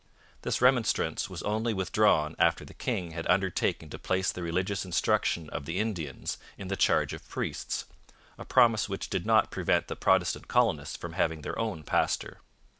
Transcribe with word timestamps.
This 0.41 0.63
remonstrance 0.63 1.29
was 1.29 1.43
only 1.43 1.75
withdrawn 1.75 2.35
after 2.39 2.65
the 2.65 2.73
king 2.73 3.11
had 3.11 3.27
undertaken 3.27 3.87
to 3.91 3.99
place 3.99 4.31
the 4.31 4.41
religious 4.41 4.83
instruction 4.83 5.47
of 5.51 5.65
the 5.65 5.77
Indians 5.77 6.39
in 6.57 6.69
the 6.69 6.75
charge 6.75 7.13
of 7.13 7.29
priests 7.29 7.85
a 8.35 8.43
promise 8.43 8.89
which 8.89 9.11
did 9.11 9.27
not 9.27 9.51
prevent 9.51 9.89
the 9.89 9.95
Protestant 9.95 10.47
colonists 10.47 10.95
from 10.97 11.13
having 11.13 11.41
their 11.41 11.59
own 11.59 11.83
pastor. 11.83 12.39